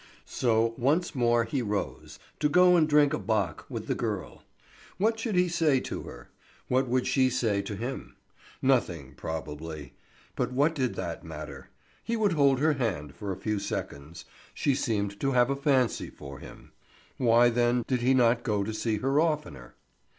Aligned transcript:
So 0.25 0.73
once 0.79 1.13
more 1.13 1.43
he 1.43 1.61
rose, 1.61 2.17
to 2.39 2.49
go 2.49 2.75
and 2.75 2.89
drink 2.89 3.13
a 3.13 3.19
bock 3.19 3.67
with 3.69 3.85
the 3.85 3.93
girl. 3.93 4.41
What 4.97 5.19
should 5.19 5.35
he 5.35 5.47
say 5.47 5.79
to 5.81 6.01
her? 6.01 6.31
What 6.67 6.87
would 6.87 7.05
she 7.05 7.29
say 7.29 7.61
to 7.61 7.75
him? 7.75 8.15
Nothing, 8.63 9.13
probably. 9.13 9.93
But 10.35 10.53
what 10.53 10.73
did 10.73 10.95
that 10.95 11.23
matter? 11.23 11.69
He 12.03 12.15
would 12.17 12.31
hold 12.33 12.57
her 12.59 12.73
hand 12.73 13.13
for 13.13 13.31
a 13.31 13.37
few 13.37 13.59
seconds. 13.59 14.25
She 14.55 14.73
seemed 14.73 15.19
to 15.19 15.33
have 15.33 15.51
a 15.51 15.55
fancy 15.55 16.09
for 16.09 16.39
him. 16.39 16.71
Why, 17.19 17.49
then, 17.51 17.83
did 17.85 18.01
he 18.01 18.15
not 18.15 18.41
go 18.41 18.63
to 18.63 18.73
see 18.73 18.97
her 18.97 19.19
oftener? 19.21 19.75